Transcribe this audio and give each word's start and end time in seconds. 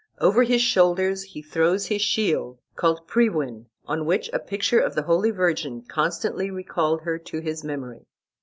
Over 0.17 0.41
his 0.41 0.63
shoulders 0.63 1.21
he 1.21 1.43
throws 1.43 1.85
his 1.85 2.01
shield 2.01 2.57
called 2.75 3.07
Priwen, 3.07 3.67
on 3.85 4.07
which 4.07 4.31
a 4.33 4.39
picture 4.39 4.79
of 4.79 4.95
the 4.95 5.03
Holy 5.03 5.29
Virgin 5.29 5.83
constantly 5.83 6.49
recalled 6.49 7.01
her 7.01 7.19
to 7.19 7.39
his 7.39 7.63
memory. 7.63 8.07